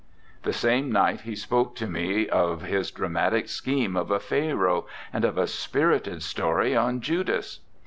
The 0.41 0.51
same 0.51 0.91
night 0.91 1.21
he 1.21 1.35
spoke 1.35 1.75
to 1.75 1.85
me 1.85 2.27
of 2.27 2.63
his 2.63 2.89
dramatic 2.89 3.47
scheme 3.47 3.95
of 3.95 4.09
a 4.09 4.19
Pharaoh, 4.19 4.87
and 5.13 5.23
of 5.23 5.37
a 5.37 5.45
spirited 5.45 6.23
story 6.23 6.75
on 6.75 7.01
Judas. 7.01 7.59